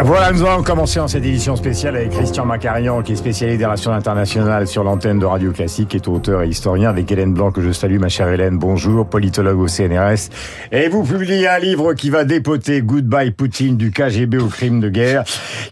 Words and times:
Voilà, 0.00 0.30
nous 0.30 0.44
allons 0.46 0.62
commencer 0.62 1.00
en 1.00 1.08
cette 1.08 1.24
édition 1.24 1.56
spéciale 1.56 1.96
avec 1.96 2.10
Christian 2.10 2.44
Macarian, 2.46 3.02
qui 3.02 3.12
est 3.12 3.16
spécialiste 3.16 3.58
des 3.58 3.64
relations 3.64 3.92
internationales 3.92 4.68
sur 4.68 4.84
l'antenne 4.84 5.18
de 5.18 5.26
Radio 5.26 5.50
Classique, 5.50 5.88
qui 5.88 5.96
est 5.96 6.06
auteur 6.06 6.42
et 6.42 6.48
historien, 6.48 6.88
avec 6.88 7.10
Hélène 7.10 7.34
Blanc, 7.34 7.50
que 7.50 7.60
je 7.60 7.72
salue, 7.72 7.98
ma 7.98 8.08
chère 8.08 8.28
Hélène, 8.28 8.58
bonjour, 8.58 9.06
politologue 9.06 9.58
au 9.58 9.66
CNRS. 9.66 10.30
Et 10.70 10.88
vous 10.88 11.02
publiez 11.02 11.48
un 11.48 11.58
livre 11.58 11.94
qui 11.94 12.10
va 12.10 12.24
dépoter 12.24 12.80
Goodbye 12.80 13.32
Poutine 13.32 13.76
du 13.76 13.90
KGB 13.90 14.38
au 14.38 14.46
crime 14.46 14.78
de 14.78 14.88
guerre, 14.88 15.24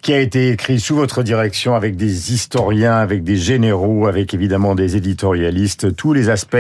qui 0.03 0.13
a 0.13 0.19
été 0.19 0.51
écrit 0.51 0.81
sous 0.81 0.97
votre 0.97 1.23
direction 1.23 1.77
avec 1.77 1.95
des 1.95 2.33
historiens, 2.33 2.97
avec 2.97 3.23
des 3.23 3.37
généraux, 3.37 4.09
avec 4.09 4.35
évidemment 4.35 4.75
des 4.75 4.97
éditorialistes. 4.97 5.95
Tous 5.95 6.13
les 6.13 6.31
aspects 6.31 6.57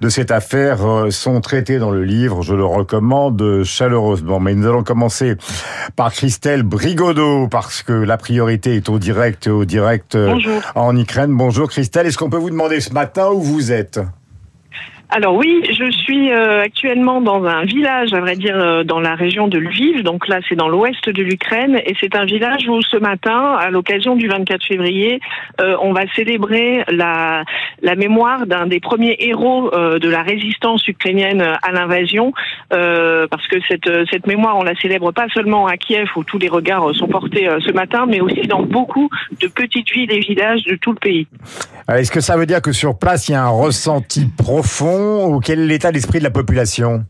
de 0.00 0.08
cette 0.08 0.30
affaire 0.30 0.86
euh, 0.86 1.10
sont 1.10 1.42
traités 1.42 1.78
dans 1.78 1.90
le 1.90 2.02
livre, 2.02 2.42
je 2.42 2.54
le 2.54 2.64
recommande 2.64 3.62
chaleureusement. 3.62 4.40
Mais 4.40 4.54
nous 4.54 4.66
allons 4.66 4.82
commencer 4.82 5.36
par 5.96 6.10
Christelle 6.10 6.62
Brie 6.62 6.93
Godot, 6.94 7.48
parce 7.48 7.82
que 7.82 7.92
la 7.92 8.16
priorité 8.16 8.76
est 8.76 8.88
au 8.88 8.98
direct, 8.98 9.46
au 9.46 9.64
direct 9.64 10.14
euh, 10.14 10.38
en 10.74 10.96
Ukraine. 10.96 11.36
Bonjour 11.36 11.68
Christelle, 11.68 12.06
est-ce 12.06 12.18
qu'on 12.18 12.30
peut 12.30 12.36
vous 12.38 12.50
demander 12.50 12.80
ce 12.80 12.92
matin 12.92 13.30
où 13.30 13.40
vous 13.40 13.72
êtes? 13.72 14.00
Alors 15.10 15.34
oui, 15.34 15.62
je 15.70 15.90
suis 15.90 16.32
euh, 16.32 16.62
actuellement 16.62 17.20
dans 17.20 17.44
un 17.44 17.64
village, 17.64 18.12
à 18.14 18.20
vrai 18.20 18.36
dire, 18.36 18.56
euh, 18.56 18.84
dans 18.84 19.00
la 19.00 19.14
région 19.14 19.48
de 19.48 19.58
Lviv. 19.58 20.02
Donc 20.02 20.28
là, 20.28 20.40
c'est 20.48 20.56
dans 20.56 20.68
l'ouest 20.68 21.08
de 21.08 21.22
l'Ukraine, 21.22 21.80
et 21.84 21.94
c'est 22.00 22.16
un 22.16 22.24
village 22.24 22.66
où 22.68 22.80
ce 22.82 22.96
matin, 22.96 23.56
à 23.60 23.70
l'occasion 23.70 24.16
du 24.16 24.28
24 24.28 24.64
février, 24.64 25.20
euh, 25.60 25.76
on 25.82 25.92
va 25.92 26.02
célébrer 26.16 26.84
la, 26.88 27.44
mémoire 27.96 28.46
d'un 28.46 28.66
des 28.66 28.80
premiers 28.80 29.16
héros 29.20 29.70
de 29.70 30.08
la 30.08 30.22
résistance 30.22 30.86
ukrainienne 30.88 31.40
à 31.40 31.70
l'invasion, 31.70 32.32
parce 32.70 33.46
que 33.46 33.56
cette, 33.68 33.88
cette 34.10 34.26
mémoire, 34.26 34.56
on 34.56 34.64
la 34.64 34.74
célèbre 34.74 35.12
pas 35.12 35.26
seulement 35.32 35.66
à 35.66 35.76
Kiev, 35.76 36.08
où 36.16 36.24
tous 36.24 36.38
les 36.38 36.48
regards 36.48 36.92
sont 36.94 37.06
portés 37.06 37.48
ce 37.64 37.70
matin, 37.72 38.06
mais 38.08 38.20
aussi 38.20 38.48
dans 38.48 38.62
beaucoup 38.62 39.08
de 39.40 39.46
petites 39.46 39.90
villes 39.92 40.10
et 40.10 40.18
villages 40.18 40.64
de 40.64 40.74
tout 40.74 40.90
le 40.90 40.98
pays. 40.98 41.28
Est-ce 41.88 42.10
que 42.10 42.20
ça 42.20 42.36
veut 42.36 42.46
dire 42.46 42.62
que 42.62 42.72
sur 42.72 42.98
place, 42.98 43.28
il 43.28 43.32
y 43.32 43.34
a 43.34 43.44
un 43.44 43.48
ressenti 43.48 44.26
profond 44.26 44.93
ou 44.94 45.40
quel 45.40 45.60
est 45.60 45.66
l'état 45.66 45.92
d'esprit 45.92 46.18
de 46.18 46.24
la 46.24 46.30
population? 46.30 47.06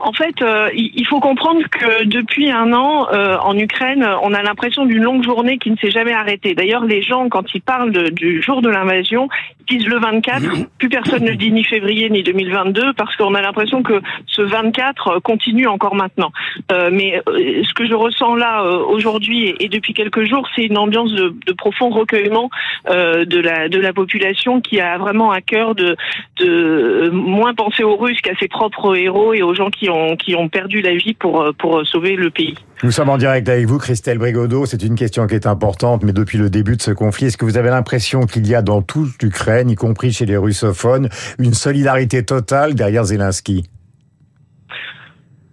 En 0.00 0.12
fait, 0.12 0.40
euh, 0.40 0.70
il 0.74 1.06
faut 1.06 1.20
comprendre 1.20 1.60
que 1.70 2.04
depuis 2.04 2.50
un 2.50 2.72
an, 2.72 3.08
euh, 3.12 3.36
en 3.38 3.56
Ukraine, 3.56 4.06
on 4.22 4.32
a 4.32 4.42
l'impression 4.42 4.86
d'une 4.86 5.02
longue 5.02 5.22
journée 5.22 5.58
qui 5.58 5.70
ne 5.70 5.76
s'est 5.76 5.90
jamais 5.90 6.12
arrêtée. 6.12 6.54
D'ailleurs, 6.54 6.84
les 6.84 7.02
gens, 7.02 7.28
quand 7.28 7.54
ils 7.54 7.60
parlent 7.60 7.92
du 8.12 8.40
jour 8.40 8.62
de 8.62 8.70
l'invasion, 8.70 9.28
disent 9.68 9.86
le 9.86 9.98
24. 9.98 10.42
Plus 10.78 10.88
personne 10.88 11.24
ne 11.24 11.32
dit 11.32 11.52
ni 11.52 11.64
février 11.64 12.08
ni 12.10 12.22
2022 12.22 12.94
parce 12.94 13.14
qu'on 13.16 13.34
a 13.34 13.42
l'impression 13.42 13.82
que 13.82 14.00
ce 14.26 14.42
24 14.42 15.20
continue 15.20 15.66
encore 15.66 15.94
maintenant. 15.94 16.32
Euh, 16.72 16.90
mais 16.92 17.20
ce 17.26 17.74
que 17.74 17.86
je 17.86 17.94
ressens 17.94 18.34
là 18.36 18.64
aujourd'hui 18.64 19.54
et, 19.60 19.68
depuis 19.68 19.92
quelques 19.92 20.24
jours, 20.24 20.48
c'est 20.56 20.64
une 20.64 20.78
ambiance 20.78 21.12
de, 21.12 21.34
de, 21.46 21.52
profond 21.52 21.90
recueillement 21.90 22.50
de 22.88 23.40
la 23.40 23.68
de 23.68 23.78
la 23.78 23.92
population 23.92 24.60
qui 24.60 24.80
a 24.80 24.98
vraiment 24.98 25.30
à 25.30 25.40
cœur 25.40 25.74
de 25.74 25.96
de 26.38 27.10
moins 27.12 27.54
penser 27.54 27.84
aux 27.84 27.96
Russes 27.96 28.20
qu'à 28.20 28.34
ses 28.40 28.48
propres 28.48 28.96
héros 28.96 29.34
et 29.34 29.42
aux 29.42 29.54
gens 29.54 29.70
qui 29.70 29.89
qui 30.16 30.34
ont 30.34 30.48
perdu 30.48 30.80
la 30.82 30.94
vie 30.94 31.14
pour, 31.14 31.42
euh, 31.42 31.52
pour 31.52 31.86
sauver 31.86 32.16
le 32.16 32.30
pays. 32.30 32.54
Nous 32.82 32.90
sommes 32.90 33.10
en 33.10 33.18
direct 33.18 33.48
avec 33.48 33.66
vous, 33.66 33.78
Christelle 33.78 34.18
Brigodeau. 34.18 34.66
C'est 34.66 34.82
une 34.82 34.94
question 34.94 35.26
qui 35.26 35.34
est 35.34 35.46
importante, 35.46 36.02
mais 36.02 36.12
depuis 36.12 36.38
le 36.38 36.48
début 36.48 36.76
de 36.76 36.82
ce 36.82 36.90
conflit, 36.92 37.26
est-ce 37.26 37.36
que 37.36 37.44
vous 37.44 37.58
avez 37.58 37.70
l'impression 37.70 38.26
qu'il 38.26 38.46
y 38.46 38.54
a 38.54 38.62
dans 38.62 38.82
toute 38.82 39.22
l'Ukraine, 39.22 39.68
y 39.70 39.74
compris 39.74 40.12
chez 40.12 40.26
les 40.26 40.36
russophones, 40.36 41.08
une 41.38 41.54
solidarité 41.54 42.24
totale 42.24 42.74
derrière 42.74 43.04
Zelensky? 43.04 43.64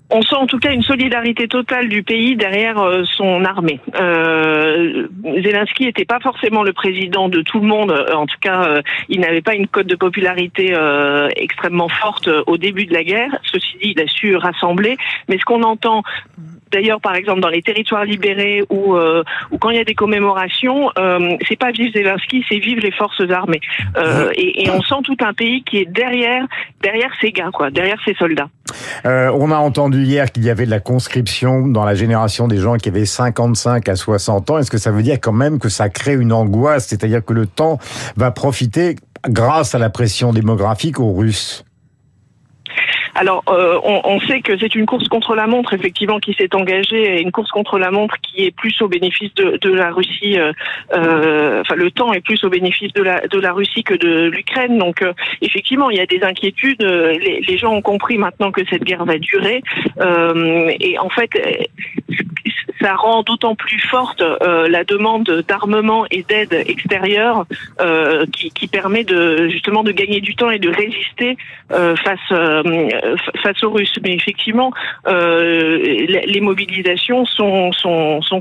On 0.10 0.22
sent 0.22 0.36
en 0.36 0.48
tout 0.48 0.60
cas 0.60 0.72
une 0.72 0.84
solidarité 0.84 1.48
totale 1.48 1.90
du 1.90 2.02
pays 2.02 2.36
derrière 2.36 2.80
euh, 2.80 3.04
son 3.04 3.44
armée. 3.44 3.80
Euh, 4.00 5.08
Zelensky 5.44 5.86
n'était 5.86 6.06
pas 6.06 6.20
forcément 6.20 6.64
le 6.64 6.72
président 6.72 7.28
de 7.28 7.42
tout 7.42 7.60
le 7.60 7.68
monde. 7.68 7.92
Euh, 7.92 8.14
en 8.14 8.26
tout 8.26 8.38
cas, 8.40 8.82
il 9.10 9.20
n'avait 9.20 9.42
pas 9.42 9.56
une 9.56 9.68
cote 9.68 9.88
de 9.88 9.96
popularité 9.96 10.74
extrêmement 11.36 11.90
forte 11.90 12.30
au 12.48 12.58
début 12.58 12.86
de 12.86 12.94
la 12.94 13.04
guerre. 13.04 13.38
Ceci 13.44 13.78
dit, 13.82 13.94
il 13.96 14.02
a 14.02 14.08
su 14.08 14.36
rassembler. 14.36 14.98
Mais 15.28 15.38
ce 15.38 15.46
qu'on 15.46 15.64
entend 15.64 16.04
D'ailleurs, 16.72 17.02
par 17.02 17.16
exemple, 17.16 17.42
dans 17.42 17.50
les 17.50 17.62
territoires 17.62 18.06
libérés 18.06 18.64
ou, 18.70 18.96
euh, 18.96 19.24
ou 19.52 19.58
quand 19.58 19.70
il 19.70 19.78
y 19.78 19.80
a 19.80 19.84
des 19.84 19.96
commémorations, 19.96 20.90
euh, 20.98 21.36
c'est 21.48 21.58
pas 21.58 21.72
vive 21.72 21.94
Zelensky, 21.94 22.44
c'est 22.50 22.60
vive 22.60 22.80
les 22.80 22.92
forces 22.92 23.22
armées. 23.30 23.62
Euh, 23.98 24.32
et, 24.36 24.64
et, 24.64 24.70
on 24.70 24.82
sent 24.82 25.02
tout 25.04 25.18
un 25.22 25.34
pays 25.34 25.64
qui 25.64 25.78
est 25.78 25.86
derrière, 25.86 26.46
derrière 26.82 27.10
ces 27.22 27.32
gars, 27.32 27.50
quoi, 27.54 27.70
derrière 27.72 27.98
ces 28.06 28.14
soldats. 28.16 28.50
Euh, 29.06 29.32
on 29.34 29.52
a 29.52 29.58
entendu 29.58 30.04
hier 30.04 30.32
qu'il 30.32 30.44
y 30.44 30.50
avait 30.50 30.66
de 30.66 30.72
la 30.72 30.80
conscription 30.80 31.68
dans 31.68 31.86
la 31.86 31.96
génération 31.96 32.48
des 32.48 32.58
gens 32.58 32.76
qui 32.78 32.90
avaient 32.90 33.06
55 33.06 33.88
à 33.88 33.96
60 33.96 34.50
ans. 34.50 34.58
Est-ce 34.58 34.72
que 34.72 34.78
ça 34.78 34.92
veut 34.92 35.04
dire 35.04 35.18
quand 35.22 35.34
même 35.34 35.60
que 35.60 35.70
ça 35.70 35.90
crée 35.90 36.16
une 36.16 36.34
angoisse, 36.34 36.88
c'est-à-dire 36.88 37.24
que 37.24 37.34
le 37.34 37.48
temps 37.48 37.80
va 38.16 38.32
profiter 38.32 38.96
grâce 39.30 39.76
à 39.76 39.80
la 39.80 39.90
pression 39.90 40.34
démographique 40.34 41.00
aux 41.00 41.14
Russes 41.14 41.64
alors, 43.18 43.44
euh, 43.50 43.80
on, 43.84 44.02
on, 44.04 44.20
sait 44.20 44.42
que 44.42 44.56
c'est 44.60 44.76
une 44.76 44.86
course 44.86 45.08
contre 45.08 45.34
la 45.34 45.48
montre, 45.48 45.74
effectivement, 45.74 46.20
qui 46.20 46.36
s'est 46.36 46.54
engagée, 46.54 47.20
une 47.20 47.32
course 47.32 47.50
contre 47.50 47.80
la 47.80 47.90
montre 47.90 48.16
qui 48.22 48.46
est 48.46 48.52
plus 48.52 48.80
au 48.84 48.88
bénéfice 48.88 49.34
de, 49.34 49.58
de 49.58 49.74
la 49.74 49.90
Russie. 49.90 50.38
Euh, 50.38 50.54
euh, 50.94 51.62
enfin, 51.62 51.74
le 51.74 51.90
temps 51.90 52.14
est 52.14 52.22
plus 52.22 52.44
au 52.44 52.50
bénéfice 52.50 52.94
de 52.94 53.02
la, 53.02 53.22
de 53.22 53.40
la 53.40 53.54
Russie 53.54 53.84
que 53.84 53.96
de 53.96 54.30
l'Ukraine. 54.30 54.78
Donc, 54.78 55.02
euh, 55.02 55.14
effectivement, 55.42 55.90
il 55.90 55.98
y 55.98 56.00
a 56.00 56.06
des 56.06 56.22
inquiétudes. 56.22 56.84
Les, 56.84 57.42
les, 57.42 57.58
gens 57.58 57.74
ont 57.74 57.82
compris 57.82 58.20
maintenant 58.20 58.52
que 58.52 58.62
cette 58.70 58.84
guerre 58.84 59.04
va 59.04 59.18
durer. 59.18 59.64
et 60.80 61.00
en 61.00 61.10
fait, 61.10 61.32
ça 62.82 62.96
rend 62.96 63.24
d'autant 63.24 63.56
plus 63.56 63.80
forte 63.80 64.22
euh, 64.22 64.68
la 64.68 64.84
demande 64.84 65.44
d'armement 65.48 66.06
et 66.12 66.24
d'aide 66.24 66.54
extérieure 66.54 67.46
euh, 67.80 68.26
qui, 68.32 68.52
qui, 68.52 68.68
permet 68.68 69.04
de 69.04 69.48
justement 69.50 69.84
de 69.84 69.92
gagner 69.92 70.22
du 70.22 70.36
temps 70.36 70.52
et 70.52 70.60
de 70.60 70.70
résister 70.70 71.38
euh, 71.72 71.96
face 71.96 72.20
face 73.42 73.64
aux 73.64 73.72
Russes. 73.72 73.96
Mais 74.04 74.14
effectivement, 74.14 74.72
les 75.06 76.42
mobilisations 76.42 77.26
sont 77.26 77.72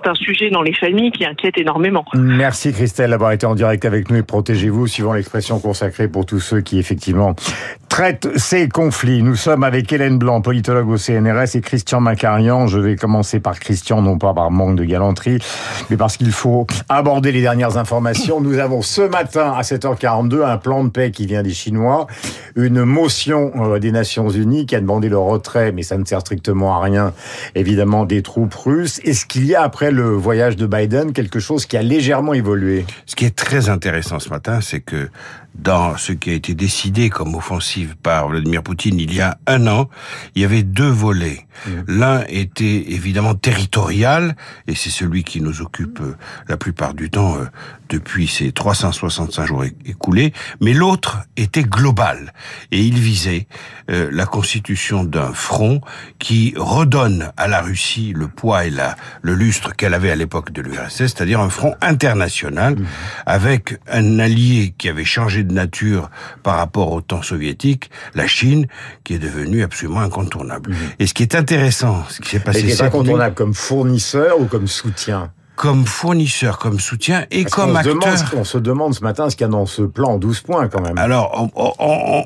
un 0.04 0.14
sujet 0.14 0.50
dans 0.50 0.62
les 0.62 0.74
familles 0.74 1.12
qui 1.12 1.24
inquiète 1.24 1.58
énormément. 1.58 2.04
Merci 2.14 2.72
Christelle 2.72 3.10
d'avoir 3.10 3.32
été 3.32 3.46
en 3.46 3.54
direct 3.54 3.84
avec 3.84 4.10
nous 4.10 4.16
et 4.16 4.22
protégez-vous, 4.22 4.86
suivant 4.86 5.12
l'expression 5.12 5.58
consacrée 5.58 6.08
pour 6.08 6.26
tous 6.26 6.40
ceux 6.40 6.60
qui 6.60 6.78
effectivement 6.78 7.34
traitent 7.88 8.28
ces 8.36 8.68
conflits. 8.68 9.22
Nous 9.22 9.36
sommes 9.36 9.64
avec 9.64 9.92
Hélène 9.92 10.18
Blanc, 10.18 10.40
politologue 10.42 10.88
au 10.90 10.96
CNRS, 10.96 11.56
et 11.56 11.60
Christian 11.60 12.00
Macarian. 12.00 12.66
Je 12.66 12.78
vais 12.78 12.96
commencer 12.96 13.40
par 13.40 13.58
Christian, 13.58 14.02
non 14.02 14.18
pas 14.18 14.34
par 14.34 14.50
manque 14.50 14.76
de 14.76 14.84
galanterie, 14.84 15.38
mais 15.88 15.96
parce 15.96 16.16
qu'il 16.16 16.32
faut 16.32 16.66
aborder 16.88 17.32
les 17.32 17.40
dernières 17.40 17.76
informations. 17.76 18.40
Nous 18.40 18.58
avons 18.58 18.82
ce 18.82 19.02
matin 19.02 19.54
à 19.56 19.62
7h42 19.62 20.44
un 20.44 20.56
plan 20.56 20.84
de 20.84 20.90
paix 20.90 21.10
qui 21.10 21.26
vient 21.26 21.42
des 21.42 21.52
Chinois, 21.52 22.06
une 22.54 22.84
motion 22.84 23.52
euh, 23.56 23.78
des 23.78 23.92
Nations 23.92 24.28
Unies 24.28 24.55
qui 24.64 24.74
a 24.74 24.80
demandé 24.80 25.08
le 25.08 25.18
retrait, 25.18 25.72
mais 25.72 25.82
ça 25.82 25.98
ne 25.98 26.04
sert 26.04 26.20
strictement 26.20 26.76
à 26.76 26.80
rien, 26.80 27.12
évidemment, 27.54 28.06
des 28.06 28.22
troupes 28.22 28.54
russes. 28.54 29.00
Est-ce 29.04 29.26
qu'il 29.26 29.44
y 29.44 29.54
a, 29.54 29.62
après 29.62 29.90
le 29.90 30.08
voyage 30.10 30.56
de 30.56 30.66
Biden, 30.66 31.12
quelque 31.12 31.40
chose 31.40 31.66
qui 31.66 31.76
a 31.76 31.82
légèrement 31.82 32.32
évolué? 32.32 32.86
Ce 33.04 33.16
qui 33.16 33.24
est 33.26 33.36
très 33.36 33.68
intéressant 33.68 34.20
ce 34.20 34.30
matin, 34.30 34.60
c'est 34.60 34.80
que 34.80 35.08
dans 35.58 35.96
ce 35.96 36.12
qui 36.12 36.30
a 36.30 36.34
été 36.34 36.54
décidé 36.54 37.10
comme 37.10 37.34
offensive 37.34 37.96
par 38.02 38.28
Vladimir 38.28 38.62
Poutine 38.62 38.98
il 39.00 39.14
y 39.14 39.20
a 39.20 39.38
un 39.46 39.66
an, 39.66 39.88
il 40.34 40.42
y 40.42 40.44
avait 40.44 40.62
deux 40.62 40.88
volets. 40.88 41.46
Mmh. 41.66 41.70
L'un 41.88 42.24
était 42.28 42.92
évidemment 42.92 43.34
territorial, 43.34 44.36
et 44.66 44.74
c'est 44.74 44.90
celui 44.90 45.24
qui 45.24 45.40
nous 45.40 45.62
occupe 45.62 46.00
euh, 46.00 46.16
la 46.48 46.56
plupart 46.56 46.94
du 46.94 47.10
temps 47.10 47.36
euh, 47.36 47.46
depuis 47.88 48.26
ces 48.28 48.52
365 48.52 49.46
jours 49.46 49.64
écoulés, 49.84 50.32
mais 50.60 50.74
l'autre 50.74 51.18
était 51.36 51.62
global, 51.62 52.32
et 52.72 52.80
il 52.82 52.98
visait 52.98 53.46
euh, 53.90 54.08
la 54.12 54.26
constitution 54.26 55.04
d'un 55.04 55.32
front 55.32 55.80
qui 56.18 56.54
redonne 56.56 57.32
à 57.36 57.48
la 57.48 57.62
Russie 57.62 58.12
le 58.14 58.28
poids 58.28 58.66
et 58.66 58.70
la, 58.70 58.96
le 59.22 59.34
lustre 59.34 59.74
qu'elle 59.74 59.94
avait 59.94 60.10
à 60.10 60.16
l'époque 60.16 60.52
de 60.52 60.62
l'URSS, 60.62 60.96
c'est-à-dire 60.96 61.40
un 61.40 61.50
front 61.50 61.74
international, 61.80 62.74
mmh. 62.74 62.86
avec 63.24 63.78
un 63.88 64.18
allié 64.18 64.74
qui 64.76 64.88
avait 64.88 65.04
changé 65.04 65.44
de 65.46 65.54
nature 65.54 66.10
par 66.42 66.56
rapport 66.56 66.92
au 66.92 67.00
temps 67.00 67.22
soviétique, 67.22 67.90
la 68.14 68.26
Chine, 68.26 68.66
qui 69.04 69.14
est 69.14 69.18
devenue 69.18 69.62
absolument 69.62 70.00
incontournable. 70.00 70.70
Mmh. 70.70 70.74
Et 70.98 71.06
ce 71.06 71.14
qui 71.14 71.22
est 71.22 71.34
intéressant, 71.34 72.04
ce 72.08 72.20
qui 72.20 72.30
s'est 72.30 72.40
passé... 72.40 72.60
Et 72.60 72.62
qui 72.64 72.72
est 72.72 72.82
incontournable 72.82 73.34
comme 73.34 73.54
fournisseur 73.54 74.40
ou 74.40 74.46
comme 74.46 74.66
soutien 74.66 75.30
comme 75.56 75.86
fournisseur, 75.86 76.58
comme 76.58 76.78
soutien 76.78 77.24
et 77.30 77.42
Parce 77.42 77.54
comme 77.54 77.76
acteur. 77.76 77.94
Demande, 77.94 78.18
on 78.36 78.44
se 78.44 78.58
demande 78.58 78.94
ce 78.94 79.02
matin 79.02 79.30
ce 79.30 79.36
qu'il 79.36 79.46
y 79.46 79.48
a 79.48 79.50
dans 79.50 79.64
ce 79.64 79.82
plan 79.82 80.18
12 80.18 80.40
points 80.42 80.68
quand 80.68 80.82
même. 80.82 80.98
Alors, 80.98 81.50
on, 81.56 81.72
on, 81.78 82.24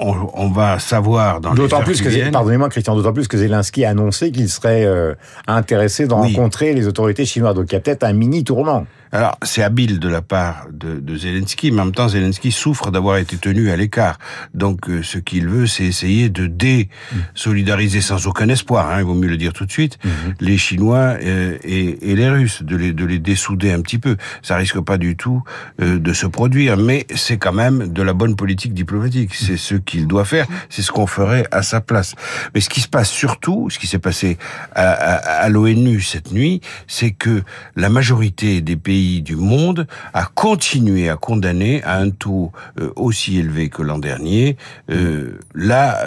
on, 0.00 0.30
on 0.32 0.48
va 0.48 0.78
savoir 0.78 1.40
dans 1.40 1.54
D'autant 1.54 1.82
plus 1.82 2.00
que, 2.00 2.30
pardonnez-moi 2.30 2.68
Christian, 2.68 2.94
d'autant 2.94 3.12
plus 3.12 3.26
que 3.26 3.36
Zelensky 3.36 3.84
a 3.84 3.90
annoncé 3.90 4.30
qu'il 4.30 4.48
serait 4.48 4.84
euh, 4.84 5.14
intéressé 5.48 6.06
de 6.06 6.14
rencontrer 6.14 6.72
les 6.72 6.86
autorités 6.86 7.24
chinoises. 7.24 7.56
Donc 7.56 7.66
il 7.70 7.72
y 7.72 7.76
a 7.76 7.80
peut-être 7.80 8.04
un 8.04 8.12
mini 8.12 8.44
tournant. 8.44 8.86
Alors, 9.14 9.36
c'est 9.42 9.62
habile 9.62 9.98
de 9.98 10.08
la 10.08 10.22
part 10.22 10.68
de, 10.72 10.98
de, 10.98 11.16
Zelensky, 11.16 11.70
mais 11.70 11.82
en 11.82 11.84
même 11.84 11.94
temps, 11.94 12.08
Zelensky 12.08 12.50
souffre 12.50 12.90
d'avoir 12.90 13.18
été 13.18 13.36
tenu 13.36 13.70
à 13.70 13.76
l'écart. 13.76 14.18
Donc, 14.54 14.88
euh, 14.88 15.02
ce 15.02 15.18
qu'il 15.18 15.48
veut, 15.48 15.66
c'est 15.66 15.84
essayer 15.84 16.30
de 16.30 16.46
désolidariser 16.46 18.00
sans 18.00 18.26
aucun 18.26 18.48
espoir, 18.48 18.88
hein, 18.90 19.00
il 19.00 19.04
vaut 19.04 19.14
mieux 19.14 19.28
le 19.28 19.36
dire 19.36 19.52
tout 19.52 19.66
de 19.66 19.70
suite, 19.70 19.98
mhm. 20.02 20.10
les 20.40 20.56
Chinois 20.56 21.16
euh, 21.22 21.58
et, 21.62 22.10
et, 22.10 22.16
les 22.16 22.30
Russes, 22.30 22.62
de 22.62 22.74
les, 22.74 22.94
de 22.94 23.04
les 23.04 23.18
dessouder 23.18 23.70
un 23.70 23.82
petit 23.82 23.98
peu. 23.98 24.16
Ça 24.40 24.56
risque 24.56 24.80
pas 24.80 24.96
du 24.96 25.14
tout 25.14 25.42
euh, 25.82 25.98
de 25.98 26.12
se 26.14 26.26
produire, 26.26 26.78
mais 26.78 27.06
c'est 27.14 27.36
quand 27.36 27.52
même 27.52 27.92
de 27.92 28.02
la 28.02 28.14
bonne 28.14 28.34
politique 28.34 28.72
diplomatique. 28.72 29.34
C'est 29.34 29.58
ce 29.58 29.74
qu'il 29.74 30.06
doit 30.06 30.24
faire, 30.24 30.46
c'est 30.70 30.80
ce 30.80 30.90
qu'on 30.90 31.06
ferait 31.06 31.46
à 31.50 31.62
sa 31.62 31.82
place. 31.82 32.14
Mais 32.54 32.62
ce 32.62 32.70
qui 32.70 32.80
se 32.80 32.88
passe 32.88 33.10
surtout, 33.10 33.68
ce 33.68 33.78
qui 33.78 33.86
s'est 33.86 33.98
passé 33.98 34.38
à, 34.74 34.90
à, 34.90 35.14
à 35.42 35.48
l'ONU 35.50 36.00
cette 36.00 36.32
nuit, 36.32 36.62
c'est 36.86 37.10
que 37.10 37.42
la 37.76 37.90
majorité 37.90 38.62
des 38.62 38.76
pays 38.76 39.01
du 39.22 39.36
monde 39.36 39.86
a 40.14 40.24
continué 40.24 41.08
à 41.08 41.16
condamner 41.16 41.82
à 41.84 41.98
un 41.98 42.10
taux 42.10 42.52
euh, 42.80 42.90
aussi 42.96 43.38
élevé 43.38 43.68
que 43.68 43.82
l'an 43.82 43.98
dernier 43.98 44.56
euh, 44.90 45.38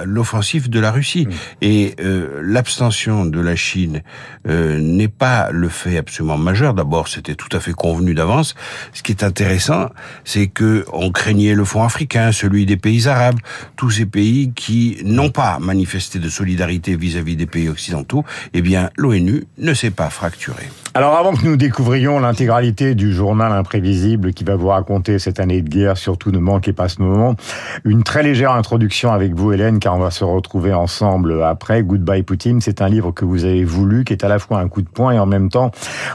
l'offensive 0.06 0.69
de 0.69 0.80
la 0.80 0.92
Russie. 0.92 1.27
Mm. 1.27 1.31
Et 1.62 1.95
euh, 2.00 2.42
l'abstention 2.44 3.25
de 3.25 3.39
la 3.39 3.56
Chine 3.56 4.01
euh, 4.47 4.80
n'est 4.80 5.07
pas 5.07 5.50
le 5.51 5.69
fait 5.69 5.97
absolument 5.97 6.38
majeur. 6.38 6.74
D'abord, 6.74 7.07
c'était 7.07 7.36
tout 7.36 7.56
à 7.56 7.59
fait 7.59 7.74
convenu 7.74 8.13
d'avance. 8.13 8.56
Ce 8.94 9.03
qui 9.03 9.12
est 9.12 9.24
intéressant, 9.24 9.89
c'est 10.24 10.47
que 10.47 10.86
on 10.94 11.12
craignait 11.12 11.56
le 11.56 11.65
fonds 11.65 11.83
africain, 11.83 12.31
celui 12.31 12.65
des 12.65 12.77
pays 12.77 13.07
arabes, 13.07 13.39
tous 13.75 13.92
ces 13.92 14.06
pays 14.06 14.51
qui 14.53 14.97
n'ont 15.03 15.31
pas 15.31 15.59
manifesté 15.59 16.19
de 16.19 16.30
solidarité 16.30 16.95
vis-à-vis 16.95 17.33
-vis 17.33 17.38
des 17.38 17.47
pays 17.47 17.69
occidentaux. 17.69 18.24
Eh 18.53 18.62
bien, 18.62 18.89
l'ONU 18.97 19.45
ne 19.57 19.74
s'est 19.74 19.92
pas 19.92 20.09
fracturée. 20.09 20.69
Alors 20.97 21.18
avant 21.18 21.33
que 21.33 21.44
nous 21.44 21.57
découvrions 21.57 22.19
l'intégralité 22.19 22.95
du 22.95 23.12
journal 23.12 23.51
imprévisible 23.51 24.31
qui 24.31 24.45
va 24.45 24.56
vous 24.56 24.69
raconter 24.69 25.19
cette 25.19 25.42
année 25.42 25.62
de 25.62 25.68
guerre, 25.68 25.97
surtout 25.97 26.31
ne 26.31 26.39
manquez 26.39 26.71
pas 26.71 26.88
ce 26.88 27.01
moment, 27.01 27.36
une 27.83 28.03
très 28.03 28.24
légère 28.24 28.53
introduction 28.53 29.12
avec 29.12 29.33
vous 29.33 29.51
Hélène, 29.51 29.80
car 29.80 29.97
on 29.97 30.00
va 30.00 30.09
se 30.09 30.24
retrouver 30.24 30.74
ensemble 30.74 31.44
après. 31.44 31.83
Goodbye 31.83 32.24
Poutine, 32.24 32.62
c'est 32.62 32.81
un 32.81 32.88
livre 32.88 33.12
que 33.12 33.25
vous 33.25 33.44
avez 33.44 33.65
voulu, 33.65 34.06
qui 34.06 34.13
est 34.13 34.24
à 34.24 34.30
la 34.30 34.39
fois 34.39 34.59
un 34.59 34.69
coup 34.69 34.81
de 34.81 34.88
poing 34.88 35.12
et 35.12 35.19
en 35.19 35.25
même 35.25 35.50
temps, 35.50 35.71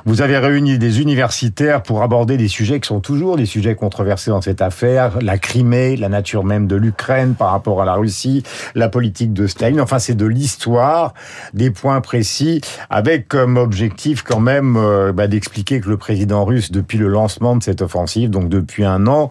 vous 0.06 0.22
avez 0.22 0.38
réuni 0.38 0.78
des 0.78 1.02
universitaires 1.02 1.82
pour 1.82 2.02
aborder 2.02 2.38
des 2.38 2.48
sujets 2.48 2.80
qui 2.80 2.88
sont 2.88 3.00
toujours 3.00 3.36
des 3.36 3.44
sujets 3.44 3.74
controversés 3.74 4.30
dans 4.30 4.40
cette 4.40 4.62
affaire, 4.62 5.18
la 5.20 5.36
Crimée, 5.36 5.98
la 5.98 6.08
nature 6.08 6.42
même 6.42 6.66
de 6.66 6.76
l'Ukraine 6.76 7.34
par 7.34 7.50
rapport 7.50 7.82
à 7.82 7.84
la 7.84 7.96
Russie, 7.96 8.44
la 8.74 8.88
politique 8.88 9.34
de 9.34 9.46
Staline, 9.46 9.82
enfin 9.82 9.98
c'est 9.98 10.16
de 10.16 10.24
l'histoire, 10.24 11.12
des 11.52 11.70
points 11.70 12.00
précis, 12.00 12.62
avec 12.88 13.28
comme 13.28 13.58
objectif 13.58 14.22
quand 14.22 14.40
même 14.40 14.69
euh, 14.76 15.12
bah, 15.12 15.26
d'expliquer 15.26 15.81
que 15.81 15.88
le 15.88 15.96
président 15.96 16.44
russe, 16.44 16.70
depuis 16.70 16.99
le 16.99 17.08
lancement 17.08 17.56
de 17.56 17.62
cette 17.62 17.82
offensive, 17.82 18.31
donc 18.31 18.49
depuis 18.49 18.84
un 18.84 19.06
an, 19.06 19.31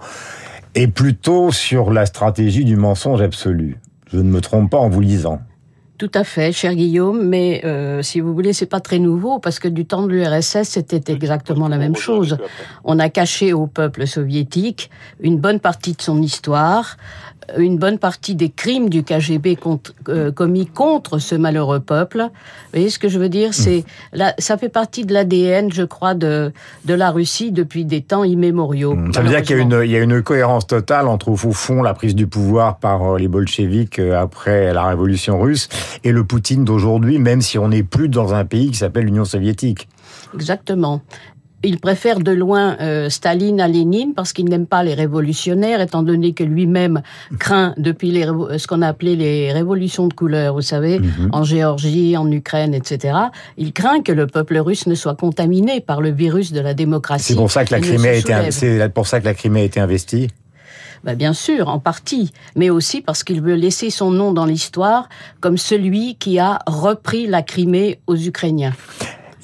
est 0.75 0.87
plutôt 0.87 1.51
sur 1.51 1.91
la 1.91 2.05
stratégie 2.05 2.65
du 2.65 2.75
mensonge 2.75 3.21
absolu. 3.21 3.77
Je 4.11 4.17
ne 4.17 4.23
me 4.23 4.41
trompe 4.41 4.71
pas 4.71 4.77
en 4.77 4.89
vous 4.89 5.01
lisant. 5.01 5.41
Tout 5.99 6.11
à 6.13 6.23
fait, 6.23 6.53
cher 6.53 6.75
Guillaume, 6.75 7.27
mais 7.27 7.61
euh, 7.65 8.01
si 8.01 8.21
vous 8.21 8.33
voulez, 8.33 8.53
c'est 8.53 8.65
pas 8.65 8.79
très 8.79 8.99
nouveau 8.99 9.39
parce 9.39 9.59
que 9.59 9.67
du 9.67 9.85
temps 9.85 10.03
de 10.03 10.07
l'URSS, 10.07 10.63
c'était 10.63 11.11
exactement 11.11 11.67
la 11.67 11.77
même 11.77 11.97
chose. 11.97 12.37
On 12.85 12.99
a 12.99 13.09
caché 13.09 13.51
au 13.51 13.67
peuple 13.67 14.07
soviétique 14.07 14.89
une 15.19 15.37
bonne 15.37 15.59
partie 15.59 15.91
de 15.91 16.01
son 16.01 16.21
histoire, 16.21 16.95
une 17.57 17.77
bonne 17.77 17.97
partie 17.97 18.35
des 18.35 18.49
crimes 18.49 18.89
du 18.89 19.03
KGB 19.03 19.57
euh, 20.09 20.31
commis 20.31 20.67
contre 20.67 21.19
ce 21.19 21.35
malheureux 21.35 21.79
peuple. 21.79 22.19
Vous 22.21 22.29
voyez 22.73 22.89
ce 22.89 22.99
que 22.99 23.09
je 23.09 23.19
veux 23.19 23.29
dire? 23.29 23.53
C'est 23.53 23.83
ça 24.37 24.57
fait 24.57 24.69
partie 24.69 25.05
de 25.05 25.13
l'ADN, 25.13 25.71
je 25.71 25.83
crois, 25.83 26.13
de 26.13 26.51
de 26.85 26.93
la 26.93 27.11
Russie 27.11 27.51
depuis 27.51 27.85
des 27.85 28.01
temps 28.01 28.23
immémoriaux. 28.23 28.95
Mmh. 28.95 29.13
Ça 29.13 29.21
veut 29.21 29.29
dire 29.29 29.41
qu'il 29.41 29.57
y 29.57 29.59
a 29.59 29.61
une 29.61 29.81
il 29.83 29.91
y 29.91 29.95
a 29.95 30.01
une 30.01 30.21
cohérence 30.21 30.67
totale 30.67 31.07
entre 31.07 31.29
au 31.29 31.35
fond 31.35 31.81
la 31.81 31.93
prise 31.93 32.15
du 32.15 32.27
pouvoir 32.27 32.77
par 32.77 33.13
euh, 33.13 33.17
les 33.17 33.27
bolcheviks 33.27 33.99
euh, 33.99 34.19
après 34.19 34.73
la 34.73 34.85
révolution 34.85 35.39
russe 35.39 35.69
et 36.03 36.11
le 36.11 36.23
Poutine 36.23 36.63
d'aujourd'hui, 36.63 37.19
même 37.19 37.41
si 37.41 37.57
on 37.57 37.69
n'est 37.69 37.83
plus 37.83 38.09
dans 38.09 38.33
un 38.33 38.45
pays 38.45 38.71
qui 38.71 38.77
s'appelle 38.77 39.05
l'Union 39.05 39.25
soviétique. 39.25 39.87
Exactement 40.33 41.01
il 41.63 41.79
préfère 41.79 42.19
de 42.19 42.31
loin 42.31 42.77
euh, 42.79 43.09
Staline 43.09 43.59
à 43.59 43.67
Lénine 43.67 44.13
parce 44.13 44.33
qu'il 44.33 44.45
n'aime 44.45 44.65
pas 44.65 44.83
les 44.83 44.93
révolutionnaires, 44.93 45.81
étant 45.81 46.03
donné 46.03 46.33
que 46.33 46.43
lui-même 46.43 47.01
craint 47.39 47.73
depuis 47.77 48.11
les, 48.11 48.25
ce 48.25 48.67
qu'on 48.67 48.81
a 48.81 48.87
appelé 48.87 49.15
les 49.15 49.51
révolutions 49.51 50.07
de 50.07 50.13
couleur, 50.13 50.53
vous 50.53 50.61
savez, 50.61 50.99
mhm. 50.99 51.29
en 51.31 51.43
Géorgie, 51.43 52.15
en 52.17 52.31
Ukraine, 52.31 52.73
etc. 52.73 53.17
Il 53.57 53.73
craint 53.73 54.01
que 54.01 54.11
le 54.11 54.27
peuple 54.27 54.57
russe 54.57 54.87
ne 54.87 54.95
soit 54.95 55.15
contaminé 55.15 55.81
par 55.81 56.01
le 56.01 56.11
virus 56.11 56.53
de 56.53 56.61
la 56.61 56.73
démocratie. 56.73 57.25
C'est 57.25 57.35
pour 57.35 57.51
ça 57.51 57.65
que 57.65 57.73
la 57.73 57.81
Crimée 57.81 58.09
a 58.09 58.13
été, 58.15 58.51
c'est 58.51 58.93
pour 58.93 59.07
ça 59.07 59.19
que 59.19 59.25
la 59.25 59.33
Crimée 59.33 59.61
a 59.61 59.65
été 59.65 59.79
investie. 59.79 60.29
Ben 61.03 61.15
bien 61.15 61.33
sûr, 61.33 61.69
en 61.69 61.79
partie, 61.79 62.31
mais 62.55 62.69
aussi 62.69 63.01
parce 63.01 63.23
qu'il 63.23 63.41
veut 63.41 63.55
laisser 63.55 63.89
son 63.89 64.11
nom 64.11 64.33
dans 64.33 64.45
l'histoire 64.45 65.07
comme 65.39 65.57
celui 65.57 66.15
qui 66.15 66.39
a 66.39 66.59
repris 66.67 67.25
la 67.25 67.41
Crimée 67.41 67.99
aux 68.07 68.17
Ukrainiens. 68.17 68.73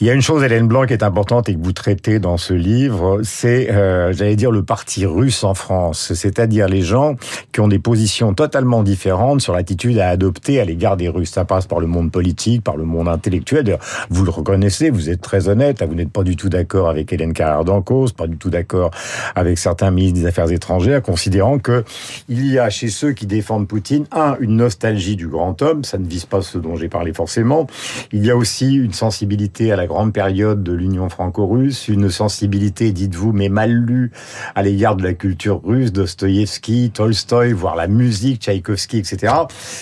Il 0.02 0.08
y 0.08 0.10
a 0.10 0.14
une 0.14 0.22
chose, 0.22 0.44
Hélène 0.44 0.68
Blanc, 0.68 0.86
qui 0.86 0.92
est 0.92 1.04
importante 1.04 1.48
et 1.48 1.56
que 1.56 1.64
vous 1.64 1.72
traitez 1.72 2.20
dans 2.20 2.36
ce 2.36 2.54
livre, 2.54 3.22
c'est, 3.24 3.72
euh, 3.72 4.12
j'allais 4.12 4.36
dire, 4.36 4.52
le 4.52 4.62
parti 4.62 5.06
russe 5.06 5.46
en 5.46 5.54
France, 5.54 6.12
c'est-à-dire 6.14 6.68
les 6.68 6.82
gens 6.82 7.16
qui 7.54 7.62
ont 7.62 7.70
des 7.70 7.80
positions 7.80 8.34
totalement 8.34 8.84
différentes 8.84 9.40
sur 9.40 9.54
l'attitude 9.54 9.98
à 10.00 10.10
adopter 10.10 10.60
à 10.60 10.66
l'égard 10.66 10.98
des 10.98 11.08
Russes. 11.08 11.30
Ça 11.30 11.46
passe 11.46 11.66
par 11.66 11.80
le 11.80 11.88
monde 11.88 12.12
politique, 12.12 12.62
par 12.62 12.76
le 12.76 12.84
monde 12.84 13.08
intellectuel. 13.08 13.80
Vous 14.10 14.26
le 14.26 14.32
reconnaissez, 14.32 14.90
vous 14.90 15.10
êtes 15.10 15.22
très 15.22 15.48
honnête, 15.48 15.82
vous 15.82 15.96
n'êtes 15.96 16.12
pas 16.12 16.24
du 16.24 16.36
tout 16.36 16.50
d'accord 16.50 16.90
avec 16.90 17.14
Hélène 17.14 17.32
Carrère 17.32 17.64
d'Ancos, 17.64 18.12
pas 18.12 18.28
du 18.28 18.36
tout 18.36 18.50
d'accord 18.50 18.92
avec 19.34 19.58
certains 19.58 19.92
ministres 19.92 20.20
des 20.20 20.26
Affaires 20.26 20.52
étrangères, 20.52 21.02
considérant 21.02 21.58
que 21.58 21.86
il 22.28 22.46
y 22.52 22.60
a 22.60 22.70
chez 22.70 22.90
ceux 22.90 23.14
qui 23.14 23.28
défendent 23.28 23.70
Poutine, 23.70 24.08
un, 24.12 24.36
une 24.42 24.58
nostalgie 24.58 25.16
du 25.16 25.30
grand 25.30 25.62
homme, 25.62 25.86
ça 25.86 25.98
ne 25.98 26.06
vise 26.06 26.26
pas 26.26 26.42
ce 26.42 26.58
dont 26.58 26.76
j'ai 26.76 26.90
parlé 26.90 27.14
forcément. 27.14 27.66
Il 28.12 28.26
y 28.26 28.30
a 28.30 28.36
aussi 28.36 28.74
une 28.74 28.92
sensibilité 28.92 29.72
à 29.72 29.78
la 29.78 29.85
grande 29.88 30.14
période 30.14 30.64
de 30.64 30.74
l'Union 30.74 31.10
franco-russe, 31.10 31.88
une 31.88 32.10
sensibilité, 32.10 32.92
dites-vous, 32.92 33.34
mais 33.34 33.50
mal 33.50 33.72
lue 33.72 34.12
à 34.56 34.64
l'égard 34.64 34.96
de 34.96 35.04
la 35.04 35.14
culture 35.14 35.62
russe, 35.64 35.92
Dostoïevski, 35.92 36.92
Tolstoï, 36.94 37.54
voire 37.54 37.76
la 37.76 37.88
musique, 37.88 38.42
Tchaïkovski, 38.42 38.98
etc. 38.98 39.34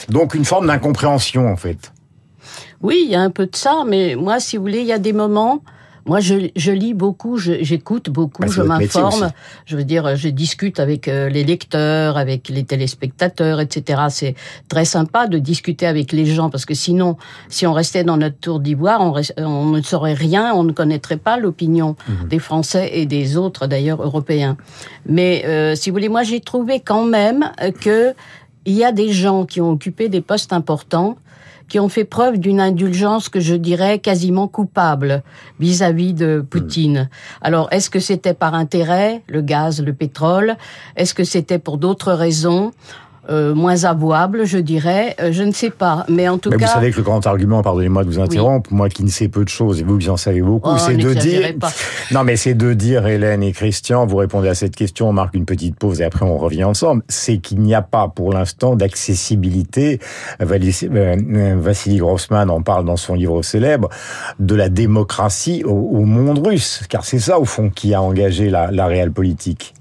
Donc 0.09 0.35
une 0.35 0.45
forme 0.45 0.67
d'incompréhension, 0.67 1.47
en 1.47 1.55
fait. 1.55 1.91
Oui, 2.81 3.03
il 3.05 3.11
y 3.11 3.15
a 3.15 3.21
un 3.21 3.29
peu 3.29 3.45
de 3.45 3.55
ça, 3.55 3.83
mais 3.87 4.15
moi, 4.15 4.39
si 4.39 4.57
vous 4.57 4.63
voulez, 4.63 4.81
il 4.81 4.87
y 4.87 4.91
a 4.91 4.99
des 4.99 5.13
moments 5.13 5.63
moi, 6.05 6.19
je, 6.19 6.49
je 6.55 6.71
lis 6.71 6.93
beaucoup, 6.93 7.37
j'écoute 7.37 8.09
beaucoup, 8.09 8.41
bah, 8.41 8.49
je 8.51 8.61
m'informe. 8.61 9.31
Je 9.65 9.77
veux 9.77 9.85
dire, 9.85 10.15
je 10.15 10.27
discute 10.27 10.79
avec 10.79 11.07
euh, 11.07 11.29
les 11.29 11.43
lecteurs, 11.43 12.17
avec 12.17 12.49
les 12.49 12.63
téléspectateurs, 12.65 13.61
etc. 13.61 14.03
C'est 14.09 14.35
très 14.67 14.85
sympa 14.85 15.27
de 15.27 15.37
discuter 15.37 15.85
avec 15.85 16.11
les 16.11 16.25
gens 16.25 16.49
parce 16.49 16.65
que 16.65 16.73
sinon, 16.73 17.17
si 17.47 17.65
on 17.65 17.73
restait 17.73 18.03
dans 18.03 18.17
notre 18.17 18.37
tour 18.37 18.59
d'ivoire, 18.59 18.99
on, 19.01 19.13
on, 19.37 19.65
ne 19.71 19.81
saurait 19.81 20.13
rien, 20.13 20.53
on 20.53 20.63
ne 20.63 20.73
connaîtrait 20.73 21.17
pas 21.17 21.37
l'opinion 21.37 21.95
mhm. 22.07 22.27
des 22.27 22.39
Français 22.39 22.91
et 22.93 23.05
des 23.05 23.37
autres, 23.37 23.67
d'ailleurs, 23.67 24.03
européens. 24.03 24.57
Mais 25.05 25.43
euh, 25.45 25.75
si 25.75 25.89
vous 25.89 25.95
voulez, 25.95 26.09
moi, 26.09 26.23
j'ai 26.23 26.41
trouvé 26.41 26.81
quand 26.81 27.05
même 27.05 27.51
que 27.79 28.13
il 28.65 28.73
y 28.73 28.83
a 28.83 28.91
des 28.91 29.11
gens 29.11 29.45
qui 29.45 29.59
ont 29.61 29.71
occupé 29.71 30.07
des 30.09 30.21
postes 30.21 30.53
importants 30.53 31.17
qui 31.67 31.79
ont 31.79 31.89
fait 31.89 32.03
preuve 32.03 32.37
d'une 32.37 32.59
indulgence 32.59 33.29
que 33.29 33.39
je 33.39 33.55
dirais 33.55 33.99
quasiment 33.99 34.47
coupable 34.47 35.23
vis-à-vis 35.59 36.13
de 36.13 36.45
Poutine. 36.47 37.09
Alors, 37.41 37.67
est-ce 37.71 37.89
que 37.89 37.99
c'était 37.99 38.33
par 38.33 38.53
intérêt, 38.53 39.23
le 39.27 39.41
gaz, 39.41 39.81
le 39.81 39.93
pétrole? 39.93 40.57
Est-ce 40.95 41.13
que 41.13 41.23
c'était 41.23 41.59
pour 41.59 41.77
d'autres 41.77 42.13
raisons? 42.13 42.71
Euh, 43.29 43.55
moins 43.55 43.85
avouable, 43.85 44.45
je 44.45 44.57
dirais. 44.57 45.15
Euh, 45.21 45.31
je 45.31 45.43
ne 45.43 45.53
sais 45.53 45.69
pas, 45.69 46.05
mais 46.09 46.27
en 46.27 46.37
tout 46.37 46.49
mais 46.49 46.57
cas. 46.57 46.65
Vous 46.65 46.73
savez 46.73 46.91
que 46.91 46.97
le 46.97 47.03
grand 47.03 47.25
argument, 47.25 47.61
pardonnez-moi 47.63 48.03
de 48.03 48.09
vous 48.09 48.19
interrompre, 48.19 48.73
moi 48.73 48.89
qui 48.89 49.03
ne 49.03 49.09
sais 49.09 49.29
peu 49.29 49.45
de 49.45 49.49
choses 49.49 49.79
et 49.79 49.83
vous 49.83 49.97
qui 49.97 50.09
en 50.09 50.17
savez 50.17 50.41
beaucoup, 50.41 50.71
oh, 50.73 50.77
c'est 50.77 50.97
de 50.97 51.13
dire. 51.13 51.53
Non, 52.11 52.23
mais 52.23 52.35
c'est 52.35 52.53
de 52.53 52.73
dire, 52.73 53.07
Hélène 53.07 53.41
et 53.41 53.53
Christian, 53.53 54.05
vous 54.05 54.17
répondez 54.17 54.49
à 54.49 54.55
cette 54.55 54.75
question, 54.75 55.09
on 55.09 55.13
marque 55.13 55.35
une 55.35 55.45
petite 55.45 55.75
pause 55.77 56.01
et 56.01 56.03
après 56.03 56.25
on 56.25 56.37
revient 56.37 56.65
ensemble. 56.65 57.03
C'est 57.07 57.37
qu'il 57.37 57.61
n'y 57.61 57.73
a 57.73 57.81
pas 57.81 58.09
pour 58.09 58.33
l'instant 58.33 58.75
d'accessibilité. 58.75 59.99
Euh, 60.41 61.55
Vassili 61.57 61.97
Grossman 61.97 62.49
en 62.49 62.61
parle 62.61 62.85
dans 62.85 62.97
son 62.97 63.13
livre 63.15 63.41
célèbre 63.41 63.89
de 64.39 64.55
la 64.55 64.69
démocratie 64.69 65.63
au, 65.63 66.01
monde 66.03 66.45
russe, 66.45 66.83
car 66.89 67.05
c'est 67.05 67.19
ça 67.19 67.39
au 67.39 67.45
fond 67.45 67.69
qui 67.69 67.93
a 67.93 68.01
engagé 68.01 68.49
la, 68.49 68.69
la 68.69 68.87
réelle 68.87 69.11
politique. 69.11 69.73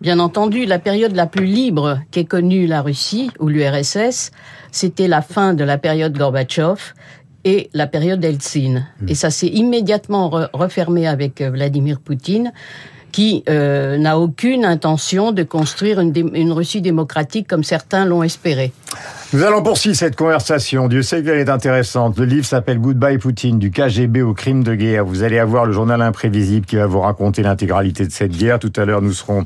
Bien 0.00 0.18
entendu, 0.18 0.66
la 0.66 0.78
période 0.78 1.16
la 1.16 1.26
plus 1.26 1.46
libre 1.46 2.00
qu'ait 2.10 2.24
connue 2.24 2.66
la 2.66 2.82
Russie 2.82 3.30
ou 3.40 3.48
l'URSS, 3.48 4.30
c'était 4.70 5.08
la 5.08 5.22
fin 5.22 5.54
de 5.54 5.64
la 5.64 5.78
période 5.78 6.16
Gorbatchev 6.16 6.92
et 7.44 7.70
la 7.72 7.86
période 7.86 8.24
Eltsine. 8.24 8.86
Hmm. 9.00 9.08
Et 9.08 9.14
ça 9.14 9.30
s'est 9.30 9.46
immédiatement 9.46 10.30
refermé 10.52 11.06
avec 11.06 11.40
euh, 11.40 11.50
Vladimir 11.50 12.00
Poutine 12.00 12.52
qui 13.12 13.42
euh, 13.48 13.98
n'a 13.98 14.18
aucune 14.18 14.64
intention 14.64 15.32
de 15.32 15.42
construire 15.42 16.00
une, 16.00 16.52
Russie 16.52 16.80
démocratique 16.80 17.48
comme 17.48 17.64
certains 17.64 18.04
l'ont 18.04 18.22
espéré. 18.22 18.72
Nous 19.32 19.42
allons 19.42 19.62
poursuivre 19.62 19.96
cette 19.96 20.16
conversation. 20.16 20.86
Dieu 20.86 21.02
sait 21.02 21.22
qu'elle 21.22 21.38
est 21.38 21.48
intéressante. 21.48 22.18
Le 22.18 22.24
livre 22.24 22.46
s'appelle 22.46 22.78
Goodbye 22.78 23.18
Poutine, 23.18 23.58
du 23.58 23.70
KGB 23.70 24.22
au 24.22 24.34
crime 24.34 24.62
de 24.62 24.74
guerre. 24.74 25.04
Vous 25.04 25.22
allez 25.22 25.38
avoir 25.38 25.66
le 25.66 25.72
journal 25.72 26.00
imprévisible 26.00 26.64
qui 26.64 26.76
va 26.76 26.86
vous 26.86 27.00
raconter 27.00 27.42
l'intégralité 27.42 28.06
de 28.06 28.12
cette 28.12 28.36
guerre. 28.36 28.58
Tout 28.58 28.72
à 28.76 28.84
l'heure, 28.84 29.02
nous 29.02 29.12
serons 29.12 29.44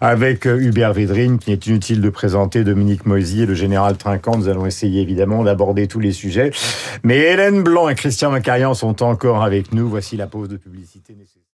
avec 0.00 0.46
euh, 0.46 0.58
Hubert 0.58 0.92
Védrine, 0.92 1.38
qui 1.38 1.52
est 1.52 1.66
inutile 1.66 2.00
de 2.00 2.10
présenter 2.10 2.64
Dominique 2.64 3.04
Moisy 3.04 3.42
et 3.42 3.46
le 3.46 3.54
général 3.54 3.96
Trinquant. 3.96 4.36
Nous 4.38 4.48
allons 4.48 4.66
essayer 4.66 5.02
évidemment 5.02 5.44
d'aborder 5.44 5.88
tous 5.88 6.00
les 6.00 6.12
sujets. 6.12 6.50
Mais 7.02 7.18
Hélène 7.18 7.62
Blanc 7.62 7.88
et 7.88 7.94
Christian 7.94 8.30
Macarian 8.30 8.74
sont 8.74 9.02
encore 9.02 9.42
avec 9.42 9.72
nous. 9.72 9.88
Voici 9.88 10.16
la 10.16 10.26
pause 10.26 10.48
de 10.48 10.56
publicité 10.56 11.14
nécessaire. 11.14 11.42